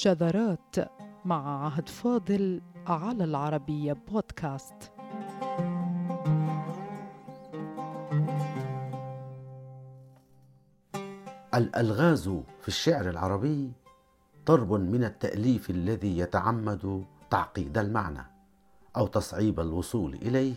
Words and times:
شذرات 0.00 0.76
مع 1.24 1.64
عهد 1.64 1.88
فاضل 1.88 2.60
على 2.86 3.24
العربية 3.24 3.92
بودكاست. 3.92 4.92
الألغاز 11.54 12.28
في 12.60 12.68
الشعر 12.68 13.10
العربي 13.10 13.72
ضرب 14.46 14.72
من 14.72 15.04
التأليف 15.04 15.70
الذي 15.70 16.18
يتعمد 16.18 17.04
تعقيد 17.30 17.78
المعنى 17.78 18.26
أو 18.96 19.06
تصعيب 19.06 19.60
الوصول 19.60 20.14
إليه 20.14 20.54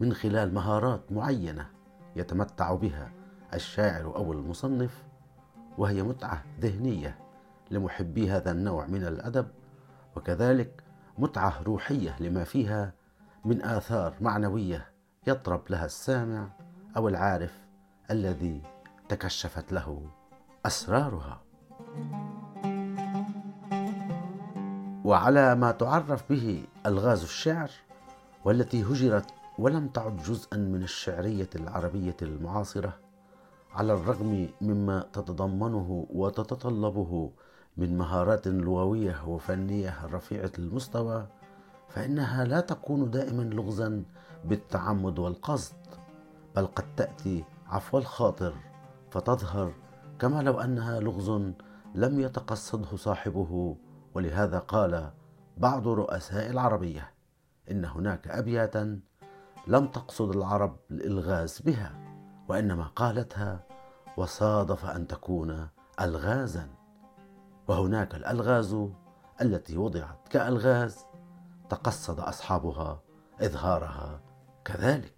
من 0.00 0.12
خلال 0.12 0.54
مهارات 0.54 1.12
معينة 1.12 1.70
يتمتع 2.16 2.74
بها 2.74 3.12
الشاعر 3.54 4.16
أو 4.16 4.32
المصنف 4.32 5.04
وهي 5.78 6.02
متعة 6.02 6.44
ذهنية 6.60 7.25
لمحبي 7.70 8.30
هذا 8.30 8.50
النوع 8.50 8.86
من 8.86 9.06
الأدب 9.06 9.46
وكذلك 10.16 10.82
متعة 11.18 11.62
روحية 11.62 12.16
لما 12.20 12.44
فيها 12.44 12.92
من 13.44 13.62
آثار 13.62 14.14
معنوية 14.20 14.86
يطرب 15.26 15.60
لها 15.70 15.84
السامع 15.84 16.48
أو 16.96 17.08
العارف 17.08 17.52
الذي 18.10 18.62
تكشفت 19.08 19.72
له 19.72 20.02
أسرارها. 20.66 21.40
وعلى 25.04 25.54
ما 25.54 25.70
تعرف 25.70 26.30
به 26.30 26.64
ألغاز 26.86 27.22
الشعر 27.22 27.70
والتي 28.44 28.82
هجرت 28.82 29.26
ولم 29.58 29.88
تعد 29.88 30.16
جزءا 30.16 30.56
من 30.56 30.82
الشعرية 30.82 31.50
العربية 31.54 32.16
المعاصرة 32.22 32.98
على 33.74 33.92
الرغم 33.92 34.48
مما 34.60 35.06
تتضمنه 35.12 36.06
وتتطلبه 36.10 37.30
من 37.76 37.98
مهارات 37.98 38.48
لغوية 38.48 39.28
وفنية 39.28 40.06
رفيعة 40.06 40.52
المستوى 40.58 41.26
فإنها 41.88 42.44
لا 42.44 42.60
تكون 42.60 43.10
دائما 43.10 43.42
لغزا 43.42 44.04
بالتعمد 44.44 45.18
والقصد 45.18 45.76
بل 46.56 46.66
قد 46.66 46.94
تأتي 46.96 47.44
عفو 47.66 47.98
الخاطر 47.98 48.54
فتظهر 49.10 49.74
كما 50.18 50.42
لو 50.42 50.60
أنها 50.60 51.00
لغز 51.00 51.30
لم 51.94 52.20
يتقصده 52.20 52.96
صاحبه. 52.96 53.76
ولهذا 54.14 54.58
قال 54.58 55.10
بعض 55.56 55.88
رؤساء 55.88 56.50
العربية 56.50 57.14
إن 57.70 57.84
هناك 57.84 58.28
ابياتا 58.28 59.00
لم 59.66 59.86
تقصد 59.86 60.36
العرب 60.36 60.76
الإلغاز 60.90 61.60
بها 61.60 61.92
وإنما 62.48 62.84
قالتها 62.84 63.60
وصادف 64.16 64.84
أن 64.84 65.06
تكون 65.06 65.68
الغازا. 66.00 66.68
وهناك 67.68 68.14
الألغاز 68.14 68.76
التي 69.42 69.76
وضعت 69.76 70.28
كألغاز 70.30 71.04
تقصد 71.70 72.20
أصحابها 72.20 73.02
إظهارها 73.40 74.20
كذلك. 74.64 75.12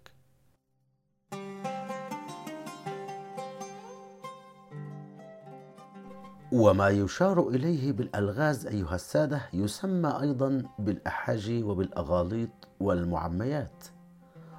وما 6.51 6.89
يشار 6.89 7.47
إليه 7.49 7.91
بالألغاز 7.91 8.67
أيها 8.67 8.95
السادة 8.95 9.41
يسمى 9.53 10.19
أيضا 10.21 10.63
بالاحاجي 10.79 11.63
وبالأغاليط 11.63 12.49
والمعميات. 12.79 13.85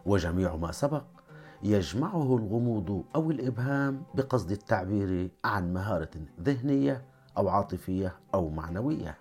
وجميع 0.06 0.56
ما 0.56 0.72
سبق 0.72 1.05
يجمعه 1.62 2.36
الغموض 2.36 3.05
أو 3.14 3.30
الإبهام 3.30 4.02
بقصد 4.14 4.50
التعبير 4.50 5.30
عن 5.44 5.72
مهارة 5.72 6.11
ذهنية 6.41 7.10
أو 7.36 7.48
عاطفية 7.48 8.17
أو 8.35 8.48
معنوية. 8.48 9.18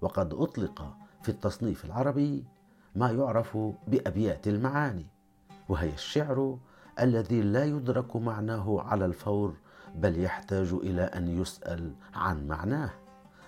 وقد 0.00 0.34
أطلق 0.34 0.94
في 1.22 1.28
التصنيف 1.28 1.84
العربي 1.84 2.44
ما 2.96 3.10
يعرف 3.10 3.58
بأبيات 3.86 4.48
المعاني 4.48 5.06
وهي 5.68 5.88
الشعر 5.94 6.58
الذي 7.00 7.42
لا 7.42 7.64
يدرك 7.64 8.16
معناه 8.16 8.80
على 8.80 9.04
الفور 9.04 9.54
بل 9.94 10.20
يحتاج 10.24 10.72
إلى 10.72 11.02
أن 11.02 11.40
يسأل 11.40 11.92
عن 12.14 12.48
معناه. 12.48 12.90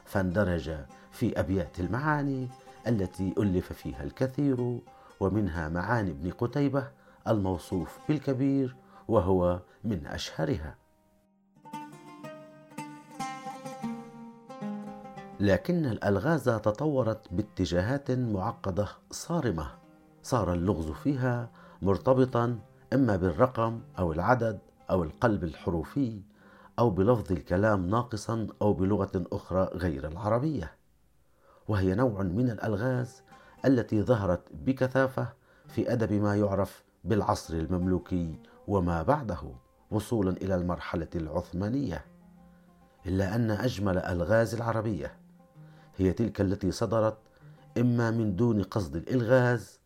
فاندرج 0.05 0.77
في 1.11 1.41
أبيات 1.41 1.81
المعاني 1.81 2.49
التي 2.87 3.35
ألف 3.39 3.73
فيها 3.73 4.03
الكثير 4.05 4.79
ومنها 5.21 5.69
معاني 5.69 6.11
ابن 6.11 6.31
قتيبة 6.31 6.89
الموصوف 7.29 7.99
بالكبير 8.09 8.77
وهو 9.09 9.61
من 9.85 10.07
أشهرها. 10.07 10.75
لكن 15.43 15.87
الألغاز 15.87 16.45
تطورت 16.45 17.33
باتجاهات 17.33 18.11
معقدة 18.11 18.89
صارمة. 19.11 19.67
صار 20.23 20.53
اللغز 20.53 20.91
فيها 20.91 21.51
مرتبطا 21.83 22.59
إما 22.93 23.17
بالرقم 23.17 23.81
أو 23.99 24.13
العدد 24.13 24.59
أو 24.91 25.03
القلب 25.03 25.45
الحروفي 25.45 26.23
أو 26.79 26.91
بلفظ 26.91 27.33
الكلام 27.33 27.87
ناقصا 27.87 28.47
أو 28.63 28.73
بلغة 28.73 29.25
أخرى 29.33 29.71
غير 29.75 30.09
العربية. 30.09 30.73
وهي 31.69 31.95
نوع 31.95 32.23
من 32.23 32.51
الألغاز 32.51 33.23
التي 33.65 34.03
ظهرت 34.03 34.43
بكثافة 34.53 35.29
في 35.69 35.93
أدب 35.93 36.13
ما 36.13 36.37
يعرف 36.37 36.85
بالعصر 37.05 37.55
المملوكي 37.55 38.39
وما 38.69 39.03
بعده 39.03 39.41
وصولا 39.91 40.31
إلى 40.31 40.55
المرحلة 40.55 41.11
العثمانية. 41.15 42.05
إلا 43.07 43.35
أن 43.35 43.51
أجمل 43.51 43.99
ألغاز 43.99 44.55
العربية 44.55 45.22
هي 45.97 46.13
تلك 46.13 46.41
التي 46.41 46.71
صدرت 46.71 47.19
إما 47.79 48.11
من 48.11 48.37
دون 48.37 48.63
قصد 48.63 48.97
الإلغاز 48.97 49.81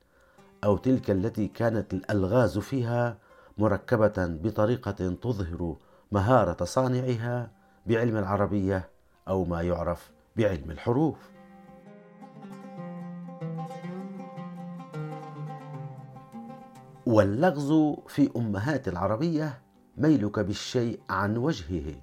أو 0.65 0.77
تلك 0.77 1.11
التي 1.11 1.49
كانت 1.49 1.95
الألغاز 1.95 2.59
فيها 2.59 3.19
مركبة 3.59 4.27
بطريقة 4.27 5.17
تظهر 5.23 5.77
مهارة 6.13 6.65
صانعها 6.65 7.51
بعلم 7.87 8.17
العربية 8.17 8.89
أو 9.29 9.45
ما 9.45 9.63
يعرف 9.63 10.11
بعلم 10.37 10.71
الحروف. 10.71 11.17
واللغز 17.07 17.73
في 18.09 18.31
أمهات 18.37 18.89
العربية 18.89 19.63
ميلك 19.97 20.39
بالشيء 20.39 21.01
عن 21.11 21.37
وجهه 21.37 21.95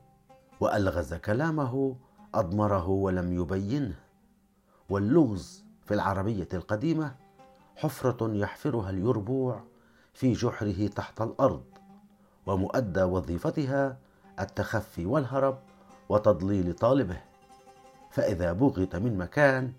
وألغز 0.60 1.14
كلامه 1.14 1.96
أضمره 2.34 2.90
ولم 2.90 3.42
يبينه. 3.42 3.96
واللغز 4.90 5.64
في 5.86 5.94
العربية 5.94 6.48
القديمة 6.54 7.16
حفرة 7.76 8.34
يحفرها 8.34 8.90
اليربوع 8.90 9.64
في 10.14 10.34
جحره 10.34 10.88
تحت 10.88 11.22
الأرض 11.22 11.64
ومؤدى 12.46 13.04
وظيفتها 13.04 13.98
التخفي 14.40 15.06
والهرب 15.06 15.60
وتضليل 16.10 16.74
طالبه. 16.74 17.22
فإذا 18.12 18.54
بغت 18.54 18.96
من 18.96 19.18
مكان 19.18 19.74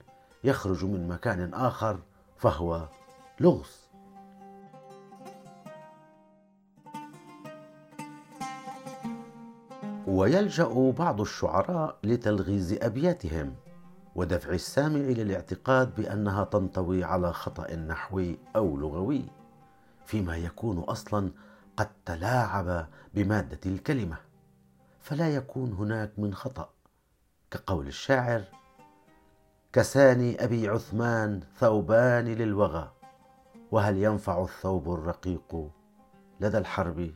يخرج 0.44 0.84
من 0.84 1.08
مكان 1.08 1.54
آخر 1.54 1.98
فهو 2.36 2.88
لغز. 3.40 3.83
ويلجأ 10.06 10.90
بعض 10.98 11.20
الشعراء 11.20 11.98
لتلغيز 12.04 12.72
أبياتهم 12.72 13.54
ودفع 14.14 14.50
السامع 14.50 15.00
للاعتقاد 15.00 15.94
بأنها 15.94 16.44
تنطوي 16.44 17.04
على 17.04 17.32
خطأ 17.32 17.76
نحوي 17.76 18.38
أو 18.56 18.76
لغوي 18.76 19.24
فيما 20.06 20.36
يكون 20.36 20.78
أصلا 20.78 21.30
قد 21.76 21.88
تلاعب 22.04 22.86
بمادة 23.14 23.60
الكلمة 23.66 24.16
فلا 25.00 25.34
يكون 25.34 25.72
هناك 25.72 26.12
من 26.18 26.34
خطأ 26.34 26.70
كقول 27.50 27.86
الشاعر 27.86 28.44
كساني 29.72 30.44
أبي 30.44 30.68
عثمان 30.68 31.40
ثوبان 31.58 32.24
للوغى 32.24 32.92
وهل 33.70 34.02
ينفع 34.02 34.42
الثوب 34.42 34.94
الرقيق 34.94 35.70
لدى 36.40 36.58
الحرب 36.58 37.10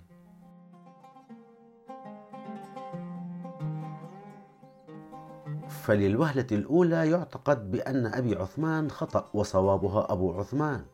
فللوهلة 5.88 6.46
الأولى 6.52 7.10
يعتقد 7.10 7.70
بأن 7.70 8.06
أبي 8.06 8.36
عثمان 8.36 8.90
خطأ 8.90 9.30
وصوابها 9.34 10.12
أبو 10.12 10.32
عثمان. 10.32 10.84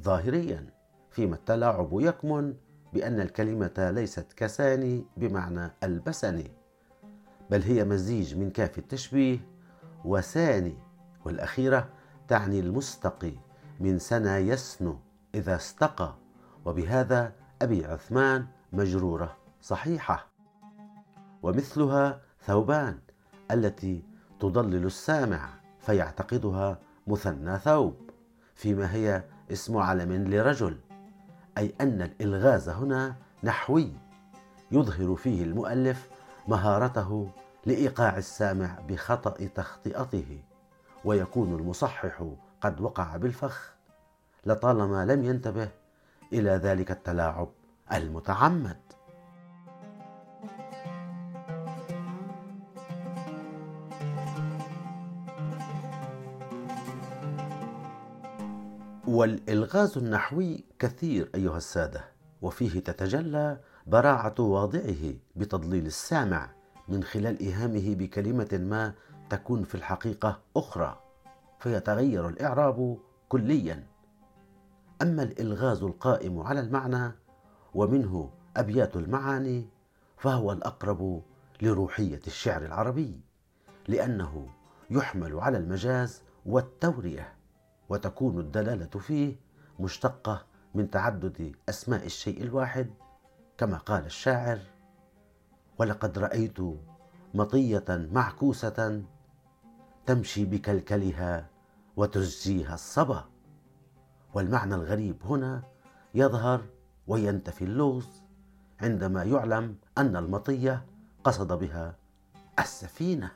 ظاهريا 0.00 0.66
فيما 1.10 1.34
التلاعب 1.34 1.88
يكمن 1.92 2.54
بأن 2.92 3.20
الكلمة 3.20 3.90
ليست 3.94 4.32
كساني 4.32 5.04
بمعنى 5.16 5.70
البسني 5.82 6.50
بل 7.50 7.62
هي 7.62 7.84
مزيج 7.84 8.36
من 8.36 8.50
كاف 8.50 8.78
التشبيه 8.78 9.38
وساني 10.04 10.76
والأخيرة 11.24 11.88
تعني 12.28 12.60
المستقي 12.60 13.32
من 13.80 13.98
سنى 13.98 14.36
يسنو 14.36 14.98
إذا 15.34 15.56
استقى 15.56 16.14
وبهذا 16.64 17.32
أبي 17.62 17.86
عثمان 17.86 18.46
مجرورة 18.72 19.36
صحيحة. 19.62 20.28
ومثلها 21.42 22.20
ثوبان 22.46 22.98
التي 23.50 24.17
تضلل 24.40 24.86
السامع 24.86 25.48
فيعتقدها 25.80 26.78
مثنى 27.06 27.58
ثوب 27.58 28.10
فيما 28.54 28.94
هي 28.94 29.22
اسم 29.52 29.76
علم 29.76 30.12
لرجل 30.12 30.78
أي 31.58 31.74
أن 31.80 32.02
الإلغاز 32.02 32.68
هنا 32.68 33.16
نحوي 33.42 33.92
يظهر 34.72 35.16
فيه 35.16 35.42
المؤلف 35.44 36.08
مهارته 36.48 37.30
لإيقاع 37.66 38.16
السامع 38.16 38.78
بخطأ 38.88 39.46
تخطئته 39.54 40.42
ويكون 41.04 41.54
المصحح 41.54 42.24
قد 42.60 42.80
وقع 42.80 43.16
بالفخ 43.16 43.74
لطالما 44.46 45.04
لم 45.04 45.24
ينتبه 45.24 45.68
إلى 46.32 46.50
ذلك 46.50 46.90
التلاعب 46.90 47.48
المتعمد. 47.92 48.87
والإلغاز 59.18 59.98
النحوي 59.98 60.64
كثير 60.78 61.30
أيها 61.34 61.56
السادة 61.56 62.04
وفيه 62.42 62.80
تتجلى 62.80 63.60
براعة 63.86 64.34
واضعه 64.38 65.14
بتضليل 65.36 65.86
السامع 65.86 66.50
من 66.88 67.04
خلال 67.04 67.38
إيهامه 67.38 67.94
بكلمة 67.94 68.48
ما 68.52 68.94
تكون 69.30 69.64
في 69.64 69.74
الحقيقة 69.74 70.40
أخرى 70.56 71.00
فيتغير 71.58 72.28
الإعراب 72.28 72.98
كليا. 73.28 73.86
أما 75.02 75.22
الإلغاز 75.22 75.82
القائم 75.82 76.40
على 76.40 76.60
المعنى 76.60 77.12
ومنه 77.74 78.30
أبيات 78.56 78.96
المعاني 78.96 79.68
فهو 80.16 80.52
الأقرب 80.52 81.22
لروحية 81.62 82.20
الشعر 82.26 82.64
العربي 82.64 83.20
لأنه 83.88 84.48
يحمل 84.90 85.40
على 85.40 85.58
المجاز 85.58 86.22
والتورية. 86.46 87.37
وتكون 87.88 88.38
الدلالة 88.38 89.00
فيه 89.00 89.36
مشتقة 89.80 90.44
من 90.74 90.90
تعدد 90.90 91.56
أسماء 91.68 92.06
الشيء 92.06 92.42
الواحد 92.42 92.90
كما 93.58 93.76
قال 93.78 94.06
الشاعر 94.06 94.58
ولقد 95.78 96.18
رأيت 96.18 96.58
مطية 97.34 97.84
معكوسة 97.88 99.02
تمشي 100.06 100.44
بكلكلها 100.44 101.46
وتزجيها 101.96 102.74
الصبا 102.74 103.24
والمعنى 104.34 104.74
الغريب 104.74 105.16
هنا 105.24 105.62
يظهر 106.14 106.64
وينتفي 107.06 107.64
اللغز 107.64 108.22
عندما 108.80 109.22
يعلم 109.24 109.76
أن 109.98 110.16
المطية 110.16 110.86
قصد 111.24 111.52
بها 111.58 111.96
السفينة. 112.58 113.30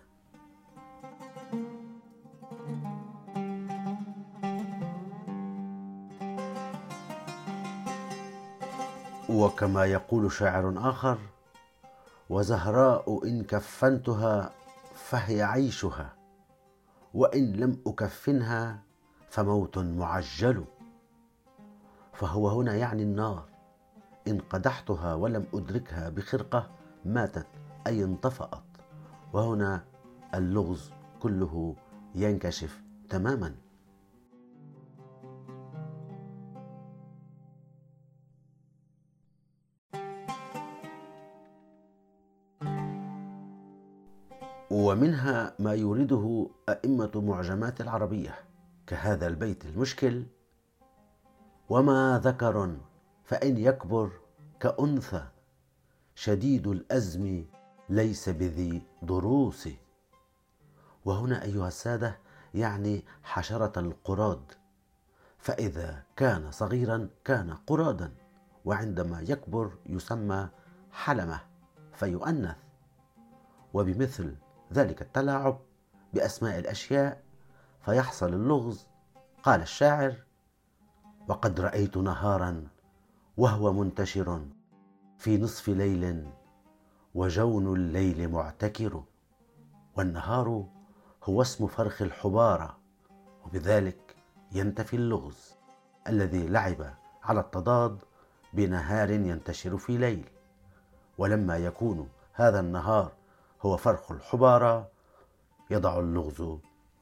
وكما 9.33 9.85
يقول 9.85 10.33
شاعر 10.33 10.91
آخر 10.91 11.19
وزهراء 12.31 13.25
إن 13.25 13.45
كفنتها 13.45 14.51
فهي 14.95 15.43
عيشها 15.43 16.15
وإن 17.15 17.53
لم 17.53 17.79
أكفنها 17.87 18.83
فموت 19.31 19.79
معجل. 19.79 20.65
فهو 22.13 22.49
هنا 22.49 22.75
يعني 22.75 23.03
النار 23.03 23.45
إن 24.29 24.39
قدحتها 24.39 25.15
ولم 25.15 25.47
أدركها 25.55 26.09
بخرقة 26.09 26.71
ماتت 27.05 27.47
أي 27.87 28.05
انطفأت. 28.05 28.63
وهنا 29.33 29.85
اللغز 30.35 30.91
كله 31.21 31.77
ينكشف 32.15 32.83
تماما. 33.09 33.55
ومنها 45.03 45.55
ما 45.59 45.75
يورده 45.75 46.51
أئمة 46.69 47.11
معجمات 47.15 47.81
العربية 47.81 48.35
كهذا 48.87 49.27
البيت 49.27 49.65
المشكل 49.65 50.27
وما 51.69 52.21
ذكر 52.25 52.77
فإن 53.25 53.59
يكبر 53.59 54.11
كأنثى 54.61 55.25
شديد 56.15 56.67
الأزم 56.67 57.45
ليس 57.89 58.29
بذي 58.29 58.83
ضروس 59.05 59.69
وهنا 61.05 61.43
أيها 61.43 61.69
السادة 61.69 62.19
يعني 62.55 63.05
حشرة 63.23 63.79
القراد 63.79 64.53
فإذا 65.39 66.03
كان 66.17 66.51
صغيرا 66.51 67.09
كان 67.25 67.55
قرادا 67.67 68.13
وعندما 68.65 69.21
يكبر 69.21 69.73
يسمى 69.87 70.49
حلمة 70.93 71.41
فيؤنث. 71.93 72.57
وبمثل 73.75 74.35
ذلك 74.73 75.03
التلاعب 75.03 75.59
بأسماء 76.15 76.59
الأشياء 76.59 77.23
فيحصل 77.85 78.35
اللغز. 78.35 78.87
قال 79.43 79.63
الشاعر 79.63 80.17
وقد 81.29 81.61
رأيت 81.61 81.97
نهارا 81.97 82.69
وهو 83.37 83.73
منتشر 83.73 84.47
في 85.19 85.39
نصف 85.39 85.69
ليل 85.69 86.27
وجون 87.15 87.77
الليل 87.77 88.29
معتكر 88.29 89.03
والنهار 89.97 90.67
هو 91.25 91.43
اسم 91.43 91.67
فرخ 91.67 92.03
الحبارة 92.03 92.79
وبذلك 93.45 94.17
ينتفي 94.53 94.97
اللغز 94.97 95.55
الذي 96.09 96.49
لعب 96.49 96.95
على 97.23 97.41
التضاد 97.41 97.99
بنهار 98.53 99.11
ينتشر 99.11 99.77
في 99.77 99.99
ليل. 99.99 100.29
ولما 101.19 101.57
يكون 101.57 102.09
هذا 102.33 102.61
النهار 102.61 103.13
هو 103.63 103.77
فرخ 103.77 104.13
الحبارة 104.13 104.91
يضع 105.71 105.99
اللغز 105.99 106.59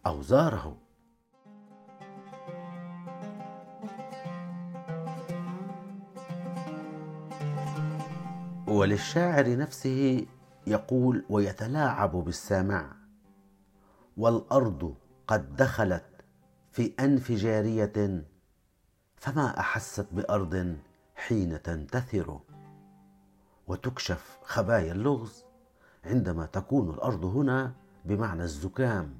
أوزاره. 0.07 0.77
وللشاعر 8.69 9.57
نفسه 9.57 10.27
يقول 10.67 11.25
ويتلاعب 11.31 12.13
بالسامع 12.13 12.93
والأرض 14.17 14.95
قد 15.27 15.57
دخلت 15.57 16.25
في 16.73 16.95
أنف 17.01 17.33
جارية 17.33 18.25
فما 19.17 19.61
أحست 19.61 20.07
بأرض 20.13 20.77
حين 21.15 21.63
تنتثر. 21.63 22.41
وتكشف 23.67 24.39
خبايا 24.43 24.93
اللغز 24.93 25.50
عندما 26.05 26.47
تكون 26.47 26.91
الأرض 26.91 27.25
هنا 27.25 27.73
بمعنى 28.05 28.43
الزكام. 28.43 29.15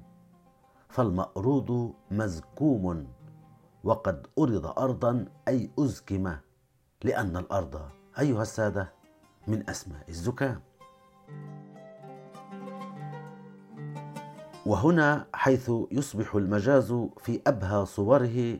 فالمأروض 0.89 1.93
مزكوم 2.11 3.07
وقد 3.83 4.27
أرض 4.39 4.65
أرضا 4.79 5.25
أي 5.47 5.71
أزكم 5.79 6.35
لأن 7.03 7.37
الأرض 7.37 7.81
أيها 8.19 8.41
السادة 8.41 8.93
من 9.47 9.69
أسماء 9.69 10.09
الزكام. 10.09 10.61
وهنا 14.65 15.25
حيث 15.33 15.71
يصبح 15.91 16.35
المجاز 16.35 16.93
في 17.17 17.41
أبهى 17.47 17.85
صوره 17.85 18.59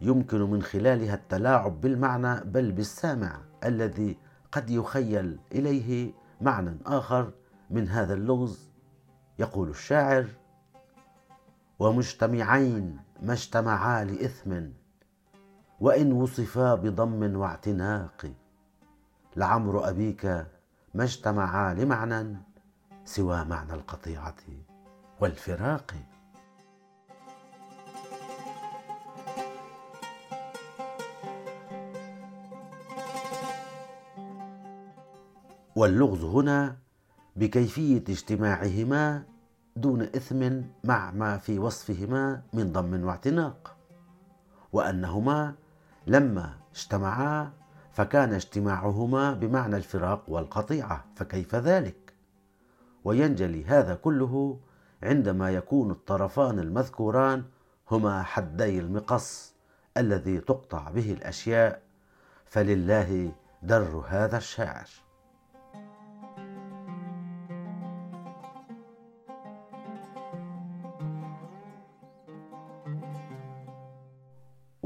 يمكن 0.00 0.40
من 0.50 0.62
خلالها 0.62 1.14
التلاعب 1.14 1.80
بالمعنى 1.80 2.40
بل 2.44 2.72
بالسامع 2.72 3.40
الذي 3.64 4.16
قد 4.52 4.70
يخيل 4.70 5.38
إليه 5.52 6.12
معنى 6.40 6.78
آخر 6.86 7.32
من 7.70 7.88
هذا 7.88 8.14
اللغز 8.14 8.70
يقول 9.38 9.68
الشاعر 9.68 10.26
ومجتمعين 11.78 13.00
ما 13.22 13.32
اجتمعا 13.32 14.04
لإثم 14.04 14.60
وإن 15.80 16.12
وصفا 16.12 16.74
بضم 16.74 17.36
واعتناق. 17.36 18.32
لعمر 19.36 19.88
أبيك 19.88 20.24
ما 20.94 21.04
اجتمعا 21.04 21.74
لمعنى 21.74 22.36
سوى 23.04 23.44
معنى 23.44 23.74
القطيعة 23.74 24.34
والفراق. 25.20 25.94
واللغز 35.76 36.24
هنا 36.24 36.76
بكيفية 37.36 38.04
اجتماعهما 38.08 39.22
دون 39.76 40.02
إثم 40.02 40.60
مع 40.84 41.10
ما 41.10 41.38
في 41.38 41.58
وصفهما 41.58 42.42
من 42.52 42.72
ضم 42.72 43.04
واعتناق 43.04 43.76
وأنهما 44.72 45.54
لما 46.06 46.54
اجتمعا 46.74 47.52
فكان 47.92 48.32
اجتماعهما 48.32 49.34
بمعنى 49.34 49.76
الفراق 49.76 50.24
والقطيعة 50.28 51.04
فكيف 51.16 51.54
ذلك؟ 51.54 52.14
وينجلي 53.04 53.64
هذا 53.64 53.94
كله 53.94 54.58
عندما 55.02 55.50
يكون 55.50 55.90
الطرفان 55.90 56.58
المذكوران 56.58 57.44
هما 57.90 58.22
حدي 58.22 58.78
المقص 58.78 59.54
الذي 59.96 60.38
تقطع 60.38 60.90
به 60.90 61.12
الأشياء 61.12 61.82
فلله 62.46 63.32
در 63.62 64.02
هذا 64.08 64.36
الشاعر 64.36 64.88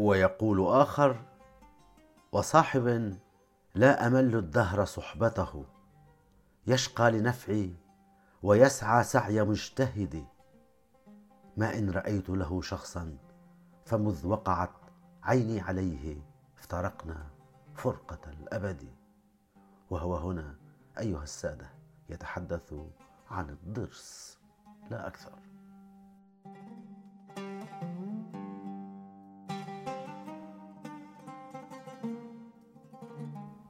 ويقول 0.07 0.67
آخر 0.67 1.23
وصاحب 2.33 3.17
لا 3.75 4.07
أمل 4.07 4.37
الدهر 4.37 4.85
صحبته 4.85 5.65
يشقى 6.67 7.11
لنفعي 7.11 7.75
ويسعى 8.43 9.05
سعي 9.05 9.43
مجتهد. 9.43 10.27
ما 11.57 11.79
إن 11.79 11.91
رأيت 11.91 12.29
له 12.29 12.63
شخصا 12.63 13.17
فمذ 13.85 14.27
وقعت 14.27 14.71
عيني 15.23 15.61
عليه 15.61 16.23
افترقنا 16.59 17.27
فرقة 17.75 18.31
الأبد. 18.31 18.89
وهو 19.91 20.17
هنا 20.17 20.55
أيها 20.99 21.23
السادة 21.23 21.71
يتحدث 22.09 22.75
عن 23.31 23.51
الضرس. 23.51 24.39
لا 24.91 25.07
أكثر. 25.07 25.39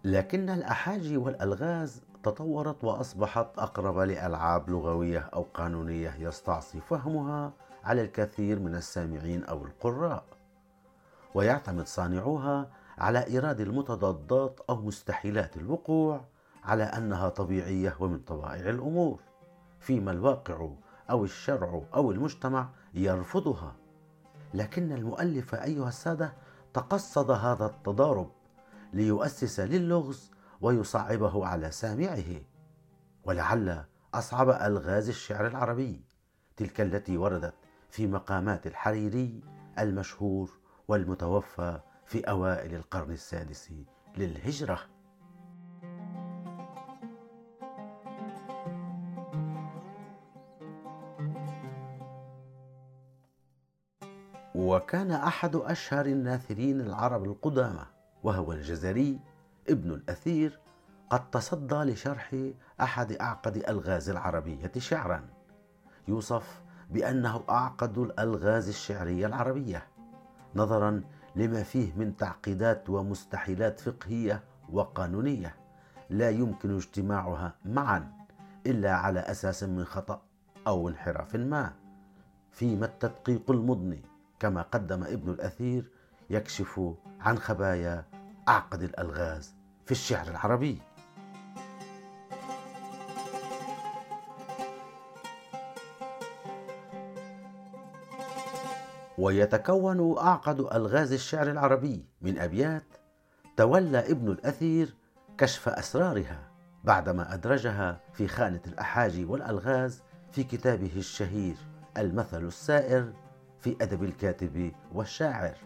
لكن 0.06 0.50
الأحاجي 0.50 1.16
والألغاز 1.16 2.02
تطورت 2.22 2.84
وأصبحت 2.84 3.58
أقرب 3.58 3.98
لألعاب 3.98 4.70
لغوية 4.70 5.18
أو 5.34 5.46
قانونية 5.54 6.14
يستعصي 6.18 6.80
فهمها 6.80 7.52
على 7.84 8.02
الكثير 8.02 8.58
من 8.58 8.74
السامعين 8.74 9.44
أو 9.44 9.64
القراء. 9.64 10.24
ويعتمد 11.34 11.86
صانعوها 11.86 12.68
على 12.98 13.26
إيراد 13.26 13.60
المتضادات 13.60 14.60
أو 14.70 14.76
مستحيلات 14.76 15.56
الوقوع 15.56 16.20
على 16.64 16.84
أنها 16.84 17.28
طبيعية 17.28 17.96
ومن 18.00 18.18
طبائع 18.18 18.70
الأمور 18.70 19.20
فيما 19.80 20.10
الواقع 20.12 20.68
أو 21.10 21.24
الشرع 21.24 21.82
أو 21.94 22.10
المجتمع 22.10 22.68
يرفضها. 22.94 23.72
لكن 24.54 24.92
المؤلف 24.92 25.54
أيها 25.54 25.88
السادة 25.88 26.32
تقصد 26.74 27.30
هذا 27.30 27.66
التضارب 27.66 28.30
ليؤسس 28.92 29.60
للغز 29.60 30.30
ويصعبه 30.60 31.46
على 31.46 31.70
سامعه. 31.70 32.40
ولعل 33.24 33.84
أصعب 34.14 34.48
ألغاز 34.48 35.08
الشعر 35.08 35.46
العربي 35.46 36.04
تلك 36.56 36.80
التي 36.80 37.16
وردت 37.16 37.54
في 37.90 38.06
مقامات 38.06 38.66
الحريري 38.66 39.40
المشهور 39.78 40.50
والمتوفى 40.88 41.80
في 42.06 42.20
أوائل 42.20 42.74
القرن 42.74 43.12
السادس 43.12 43.72
للهجرة. 44.16 44.80
وكان 54.54 55.10
أحد 55.10 55.56
أشهر 55.56 56.06
الناثرين 56.06 56.80
العرب 56.80 57.24
القدامى 57.24 57.95
وهو 58.26 58.52
الجزري 58.52 59.20
ابن 59.68 59.90
الأثير 59.90 60.60
قد 61.10 61.30
تصدى 61.30 61.74
لشرح 61.74 62.36
أحد 62.80 63.12
أعقد 63.12 63.56
ألغاز 63.56 64.10
العربية 64.10 64.72
شعرا. 64.78 65.28
يوصف 66.08 66.62
بأنه 66.90 67.44
أعقد 67.50 67.98
الألغاز 67.98 68.68
الشعرية 68.68 69.26
العربية 69.26 69.86
نظرا 70.56 71.02
لما 71.36 71.62
فيه 71.62 71.92
من 71.96 72.16
تعقيدات 72.16 72.90
ومستحيلات 72.90 73.80
فقهية 73.80 74.42
وقانونية 74.72 75.56
لا 76.10 76.30
يمكن 76.30 76.76
اجتماعها 76.76 77.54
معا 77.64 78.12
إلا 78.66 78.94
على 78.94 79.20
أساس 79.20 79.62
من 79.62 79.84
خطأ 79.84 80.22
أو 80.66 80.88
انحراف 80.88 81.36
ما 81.36 81.72
فيما 82.50 82.86
التدقيق 82.86 83.50
المضني 83.50 84.02
كما 84.40 84.62
قدم 84.62 85.02
ابن 85.02 85.30
الأثير 85.30 85.90
يكشف 86.30 86.80
عن 87.20 87.38
خبايا 87.38 88.15
أعقد 88.48 88.82
الألغاز 88.82 89.54
في 89.84 89.90
الشعر 89.92 90.28
العربي. 90.28 90.82
ويتكون 99.18 100.18
أعقد 100.18 100.60
ألغاز 100.60 101.12
الشعر 101.12 101.50
العربي 101.50 102.06
من 102.22 102.38
أبيات 102.38 102.84
تولى 103.56 103.98
ابن 103.98 104.30
الأثير 104.30 104.94
كشف 105.38 105.68
أسرارها 105.68 106.50
بعدما 106.84 107.34
أدرجها 107.34 108.00
في 108.12 108.28
خانة 108.28 108.60
الأحاجي 108.66 109.24
والألغاز 109.24 110.02
في 110.32 110.44
كتابه 110.44 110.92
الشهير 110.96 111.56
المثل 111.96 112.44
السائر 112.44 113.12
في 113.60 113.76
أدب 113.80 114.04
الكاتب 114.04 114.72
والشاعر. 114.92 115.56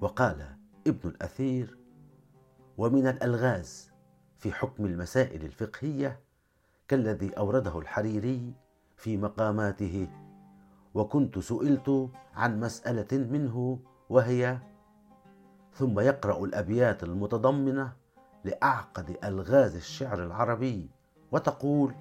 وقال 0.00 0.56
ابن 0.86 1.08
الأثير 1.08 1.81
ومن 2.78 3.06
الألغاز 3.06 3.90
في 4.38 4.52
حكم 4.52 4.84
المسائل 4.86 5.44
الفقهية 5.44 6.20
كالذي 6.88 7.30
أورده 7.30 7.78
الحريري 7.78 8.54
في 8.96 9.16
مقاماته 9.16 10.08
وكنت 10.94 11.38
سئلت 11.38 12.10
عن 12.34 12.60
مسألة 12.60 13.18
منه 13.18 13.78
وهي 14.08 14.58
ثم 15.74 16.00
يقرأ 16.00 16.44
الأبيات 16.44 17.02
المتضمنة 17.04 17.92
لأعقد 18.44 19.16
ألغاز 19.24 19.76
الشعر 19.76 20.24
العربي 20.24 20.90
وتقول 21.32 21.94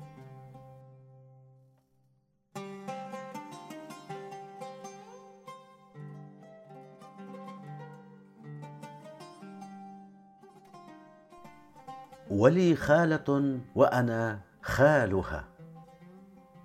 ولي 12.32 12.76
خالة 12.76 13.60
وأنا 13.76 14.40
خالها. 14.62 15.44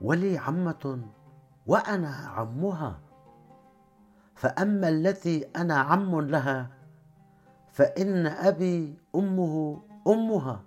ولي 0.00 0.38
عمة 0.38 0.98
وأنا 1.66 2.08
عمها. 2.08 2.98
فأما 4.34 4.88
التي 4.88 5.44
أنا 5.56 5.74
عم 5.74 6.20
لها 6.20 6.70
فإن 7.72 8.26
أبي 8.26 8.94
أمه 9.14 9.82
أمها. 10.06 10.62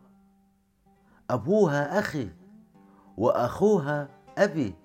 أبوها 1.30 2.00
أخي 2.00 2.30
وأخوها 3.18 4.08
أبي. 4.38 4.76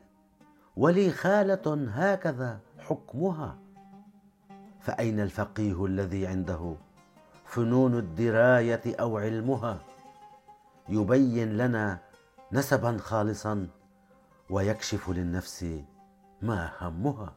ولي 0.77 1.11
خالة 1.11 1.89
هكذا 1.91 2.59
حكمها. 2.79 3.59
فأين 4.81 5.21
الفقيه 5.21 5.85
الذي 5.87 6.27
عنده 6.27 6.75
فنون 7.45 7.99
الدراية 7.99 8.83
أو 9.01 9.19
علمها؟ 9.19 9.94
يبين 10.89 11.57
لنا 11.57 11.99
نسبا 12.53 12.99
خالصا 12.99 13.69
ويكشف 14.51 15.11
للنفس 15.11 15.67
ما 16.43 16.73
همها. 16.81 17.37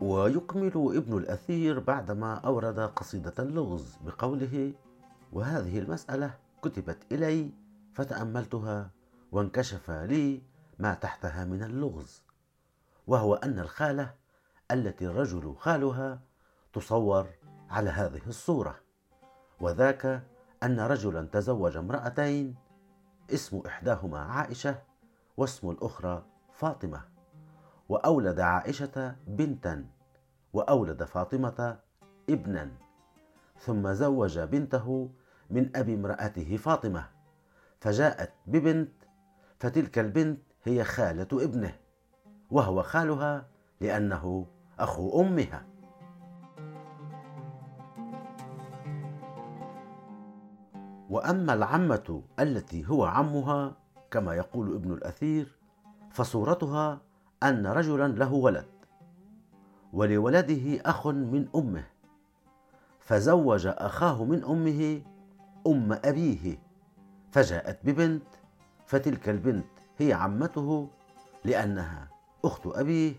ويكمل 0.00 0.72
ابن 0.96 1.18
الأثير 1.18 1.78
بعدما 1.80 2.34
أورد 2.34 2.80
قصيدة 2.80 3.34
اللغز 3.38 3.96
بقوله 4.04 4.72
وهذه 5.32 5.78
المسألة 5.78 6.34
كتبت 6.62 6.98
إلي 7.12 7.50
فتأملتها 7.94 8.90
وانكشف 9.32 9.90
لي 9.90 10.42
ما 10.78 10.94
تحتها 10.94 11.44
من 11.44 11.62
اللغز 11.62 12.22
وهو 13.06 13.34
أن 13.34 13.58
الخالة 13.58 14.14
التي 14.70 15.06
الرجل 15.06 15.54
خالها 15.58 16.20
تصور 16.72 17.26
على 17.70 17.90
هذه 17.90 18.20
الصورة 18.26 18.80
وذاك 19.60 20.22
أن 20.62 20.80
رجلا 20.80 21.28
تزوج 21.32 21.76
امرأتين 21.76 22.54
اسم 23.30 23.62
إحداهما 23.66 24.18
عائشة 24.18 24.82
واسم 25.36 25.70
الأخرى 25.70 26.24
فاطمة 26.52 27.00
وأولد 27.88 28.40
عائشة 28.40 29.16
بنتا 29.26 29.86
وأولد 30.52 31.04
فاطمة 31.04 31.78
ابنا 32.30 32.70
ثم 33.58 33.92
زوج 33.92 34.38
بنته 34.38 35.10
من 35.50 35.76
أبي 35.76 35.94
امرأته 35.94 36.56
فاطمة 36.56 37.08
فجاءت 37.80 38.32
ببنت 38.46 38.92
فتلك 39.58 39.98
البنت 39.98 40.40
هي 40.64 40.84
خالة 40.84 41.28
ابنه 41.32 41.74
وهو 42.50 42.82
خالها 42.82 43.46
لأنه 43.80 44.46
أخو 44.78 45.22
أمها. 45.22 45.64
وأما 51.10 51.54
العمة 51.54 52.22
التي 52.40 52.88
هو 52.88 53.04
عمها 53.04 53.76
كما 54.10 54.34
يقول 54.34 54.74
ابن 54.74 54.92
الأثير 54.92 55.58
فصورتها 56.10 57.00
أن 57.42 57.66
رجلا 57.66 58.08
له 58.08 58.32
ولد 58.32 58.66
ولولده 59.92 60.80
أخ 60.86 61.06
من 61.06 61.48
أمه 61.54 61.84
فزوج 63.00 63.66
أخاه 63.66 64.24
من 64.24 64.44
أمه 64.44 65.02
أم 65.66 65.92
أبيه 65.92 66.58
فجاءت 67.32 67.78
ببنت 67.84 68.22
فتلك 68.86 69.28
البنت 69.28 69.66
هي 69.98 70.12
عمته 70.12 70.88
لأنها 71.44 72.08
أخت 72.44 72.66
أبيه. 72.66 73.14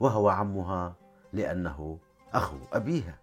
وهو 0.00 0.28
عمها 0.28 0.94
لأنه 1.32 1.98
أخو 2.34 2.56
أبيها. 2.72 3.18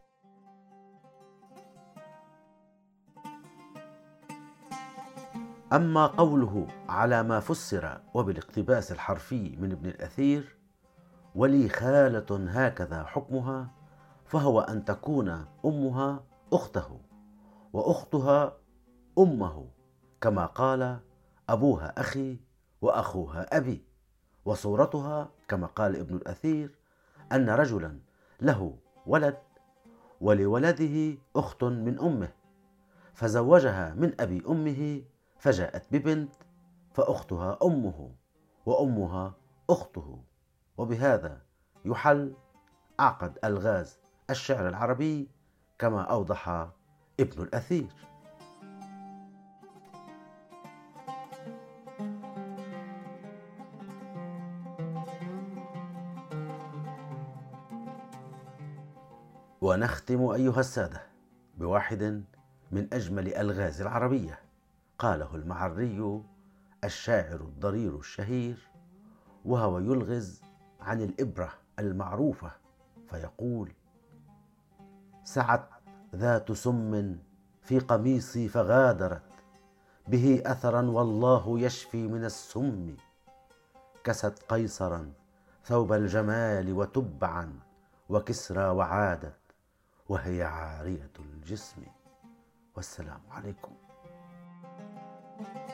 أما 5.74 6.08
قوله 6.08 6.68
على 6.90 7.24
ما 7.24 7.40
فسر 7.40 8.02
وبالاقتباس 8.14 8.92
الحرفي 8.92 9.56
من 9.56 9.72
ابن 9.72 9.90
الأثير 9.90 10.58
ولي 11.36 11.70
خالة 11.70 12.50
هكذا 12.50 13.04
حكمها 13.04 13.70
فهو 14.26 14.62
أن 14.62 14.86
تكون 14.86 15.46
أمها 15.66 16.24
أخته 16.54 17.00
وأختها 17.74 18.58
أمه 19.18 19.68
كما 20.22 20.46
قال 20.46 21.00
أبوها 21.50 22.00
أخي 22.00 22.40
وأخوها 22.82 23.58
أبي 23.58 23.86
وصورتها 24.46 25.30
كما 25.48 25.68
قال 25.68 25.96
ابن 25.96 26.16
الأثير 26.16 26.80
أن 27.32 27.50
رجلا 27.50 28.00
له 28.42 28.78
ولد 29.06 29.38
ولولده 30.22 31.18
أخت 31.36 31.64
من 31.64 32.00
أمه 32.00 32.30
فزوجها 33.14 33.94
من 33.94 34.22
أبي 34.22 34.44
أمه 34.48 35.02
فجاءت 35.40 35.86
ببنت 35.92 36.36
فأختها 36.94 37.60
أمه 37.64 38.12
وأمها 38.66 39.34
أخته. 39.70 40.24
وبهذا 40.78 41.42
يحل 41.86 42.34
عقد 43.00 43.40
الغاز 43.44 44.00
الشعر 44.30 44.70
العربي 44.70 45.30
كما 45.80 46.02
أوضح 46.02 46.50
ابن 47.20 47.42
الأثير. 47.42 47.88
ونختم 59.84 60.26
أيها 60.26 60.60
السادة 60.60 61.02
بواحد 61.58 62.24
من 62.72 62.88
أجمل 62.94 63.34
ألغاز 63.34 63.82
العربية 63.82 64.40
قاله 65.00 65.36
المعري 65.36 66.22
الشاعر 66.84 67.42
الضرير 67.42 68.00
الشهير 68.00 68.70
وهو 69.46 69.80
يلغز 69.80 70.42
عن 70.82 71.02
الإبرة 71.02 71.54
المعروفة 71.80 72.52
فيقول 73.10 73.72
سعت 75.24 75.70
ذات 76.16 76.52
سم 76.52 77.18
في 77.62 77.80
قميصي 77.80 78.48
فغادرت 78.48 79.30
به 80.08 80.44
أثرا 80.46 80.82
والله 80.82 81.60
يشفي 81.60 82.08
من 82.08 82.26
السم 82.26 82.96
كست 84.04 84.44
قيصرا 84.50 85.14
ثوب 85.66 85.94
الجمال 85.94 86.74
وتبعا 86.74 87.60
وكسرى 88.10 88.66
وعادت 88.66 89.43
وهي 90.14 90.44
عارية 90.44 91.12
الجسم 91.20 91.82
والسلام 92.76 93.22
عليكم 93.32 93.74
Thank 95.40 95.70
you. 95.70 95.73